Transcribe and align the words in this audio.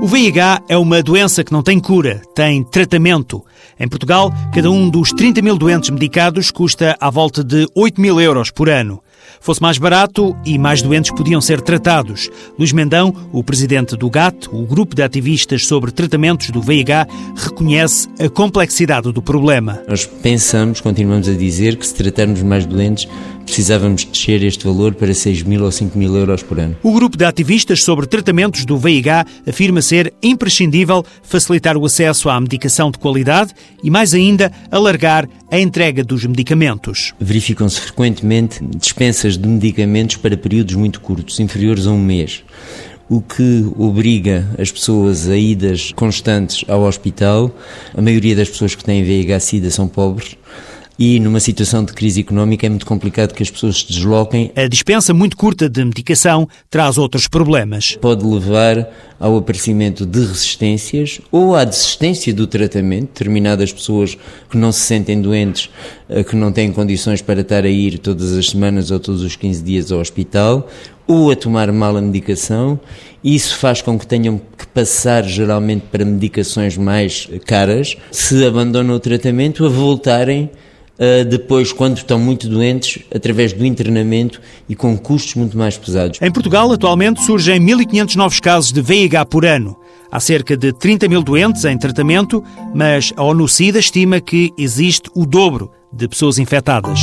O 0.00 0.06
VIH 0.06 0.62
é 0.66 0.78
uma 0.78 1.02
doença 1.02 1.44
que 1.44 1.52
não 1.52 1.62
tem 1.62 1.78
cura, 1.78 2.22
tem 2.34 2.64
tratamento. 2.64 3.44
Em 3.78 3.86
Portugal, 3.86 4.32
cada 4.50 4.70
um 4.70 4.88
dos 4.88 5.10
30 5.10 5.42
mil 5.42 5.58
doentes 5.58 5.90
medicados 5.90 6.50
custa 6.50 6.96
à 6.98 7.10
volta 7.10 7.44
de 7.44 7.68
8 7.74 8.00
mil 8.00 8.18
euros 8.18 8.50
por 8.50 8.70
ano. 8.70 9.02
Fosse 9.42 9.62
mais 9.62 9.78
barato 9.78 10.36
e 10.44 10.58
mais 10.58 10.82
doentes 10.82 11.10
podiam 11.12 11.40
ser 11.40 11.62
tratados. 11.62 12.28
Luís 12.58 12.72
Mendão, 12.72 13.14
o 13.32 13.42
presidente 13.42 13.96
do 13.96 14.10
GAT, 14.10 14.48
o 14.52 14.66
grupo 14.66 14.94
de 14.94 15.02
ativistas 15.02 15.66
sobre 15.66 15.90
tratamentos 15.90 16.50
do 16.50 16.60
VIH, 16.60 17.06
reconhece 17.36 18.06
a 18.20 18.28
complexidade 18.28 19.10
do 19.10 19.22
problema. 19.22 19.80
Nós 19.88 20.04
pensamos, 20.04 20.82
continuamos 20.82 21.26
a 21.26 21.32
dizer, 21.32 21.76
que 21.76 21.86
se 21.86 21.94
tratarmos 21.94 22.42
mais 22.42 22.66
doentes, 22.66 23.08
precisávamos 23.46 24.04
descer 24.04 24.42
este 24.44 24.66
valor 24.66 24.94
para 24.94 25.14
6 25.14 25.42
mil 25.44 25.64
ou 25.64 25.72
5 25.72 25.98
mil 25.98 26.14
euros 26.14 26.42
por 26.42 26.60
ano. 26.60 26.76
O 26.82 26.92
grupo 26.92 27.16
de 27.16 27.24
ativistas 27.24 27.82
sobre 27.82 28.06
tratamentos 28.06 28.66
do 28.66 28.76
VIH 28.76 29.24
afirma 29.48 29.80
ser 29.80 30.12
imprescindível 30.22 31.02
facilitar 31.22 31.78
o 31.78 31.86
acesso 31.86 32.28
à 32.28 32.38
medicação 32.38 32.90
de 32.90 32.98
qualidade 32.98 33.54
e, 33.82 33.90
mais 33.90 34.12
ainda, 34.12 34.52
alargar 34.70 35.26
a 35.50 35.58
entrega 35.58 36.04
dos 36.04 36.24
medicamentos. 36.24 37.12
Verificam-se 37.18 37.80
frequentemente 37.80 38.64
dispensas 38.64 39.36
de 39.36 39.48
medicamentos 39.48 40.16
para 40.16 40.36
períodos 40.36 40.74
muito 40.76 41.00
curtos, 41.00 41.40
inferiores 41.40 41.86
a 41.86 41.90
um 41.90 41.98
mês 41.98 42.44
o 43.08 43.20
que 43.20 43.66
obriga 43.76 44.48
as 44.56 44.70
pessoas 44.70 45.28
a 45.28 45.36
idas 45.36 45.90
constantes 45.96 46.64
ao 46.68 46.82
hospital. 46.82 47.52
A 47.92 48.00
maioria 48.00 48.36
das 48.36 48.48
pessoas 48.48 48.76
que 48.76 48.84
têm 48.84 49.02
VIH-Sida 49.02 49.68
são 49.68 49.88
pobres 49.88 50.36
e 51.00 51.18
numa 51.18 51.40
situação 51.40 51.82
de 51.82 51.94
crise 51.94 52.20
económica 52.20 52.66
é 52.66 52.68
muito 52.68 52.84
complicado 52.84 53.32
que 53.32 53.42
as 53.42 53.48
pessoas 53.48 53.78
se 53.78 53.88
desloquem. 53.88 54.52
A 54.54 54.68
dispensa 54.68 55.14
muito 55.14 55.34
curta 55.34 55.66
de 55.66 55.82
medicação 55.82 56.46
traz 56.68 56.98
outros 56.98 57.26
problemas. 57.26 57.96
Pode 57.98 58.22
levar 58.22 58.86
ao 59.18 59.34
aparecimento 59.38 60.04
de 60.04 60.20
resistências 60.20 61.18
ou 61.32 61.56
à 61.56 61.64
desistência 61.64 62.34
do 62.34 62.46
tratamento. 62.46 63.06
Determinadas 63.14 63.72
pessoas 63.72 64.14
que 64.50 64.58
não 64.58 64.70
se 64.72 64.80
sentem 64.80 65.22
doentes, 65.22 65.70
eh, 66.06 66.22
que 66.22 66.36
não 66.36 66.52
têm 66.52 66.70
condições 66.70 67.22
para 67.22 67.40
estar 67.40 67.64
a 67.64 67.70
ir 67.70 67.98
todas 67.98 68.36
as 68.36 68.50
semanas 68.50 68.90
ou 68.90 69.00
todos 69.00 69.22
os 69.22 69.36
15 69.36 69.62
dias 69.62 69.90
ao 69.90 70.00
hospital, 70.00 70.68
ou 71.06 71.30
a 71.30 71.36
tomar 71.36 71.72
mal 71.72 71.96
a 71.96 72.02
medicação. 72.02 72.78
Isso 73.24 73.56
faz 73.56 73.80
com 73.80 73.98
que 73.98 74.06
tenham 74.06 74.38
que 74.38 74.66
passar 74.66 75.24
geralmente 75.24 75.84
para 75.90 76.04
medicações 76.04 76.76
mais 76.76 77.26
caras, 77.46 77.96
se 78.12 78.44
abandonam 78.44 78.96
o 78.96 79.00
tratamento, 79.00 79.64
a 79.64 79.68
voltarem 79.70 80.50
uh, 81.00 81.24
depois, 81.24 81.72
quando 81.72 81.96
estão 81.96 82.18
muito 82.18 82.48
doentes, 82.48 83.02
através 83.14 83.52
do 83.52 83.64
internamento 83.64 84.40
e 84.68 84.76
com 84.76 84.96
custos 84.96 85.34
muito 85.34 85.56
mais 85.56 85.78
pesados. 85.78 86.20
Em 86.20 86.30
Portugal, 86.30 86.70
atualmente, 86.70 87.22
surgem 87.22 87.60
1.500 87.60 88.14
novos 88.16 88.40
casos 88.40 88.72
de 88.72 88.82
VIH 88.82 89.24
por 89.24 89.44
ano. 89.44 89.76
Há 90.12 90.20
cerca 90.20 90.56
de 90.56 90.72
30 90.72 91.08
mil 91.08 91.22
doentes 91.22 91.64
em 91.64 91.78
tratamento, 91.78 92.42
mas 92.74 93.12
a 93.16 93.22
ONU-SIDA 93.22 93.78
estima 93.78 94.20
que 94.20 94.52
existe 94.58 95.08
o 95.14 95.24
dobro 95.24 95.70
de 95.92 96.08
pessoas 96.08 96.38
infectadas. 96.38 97.00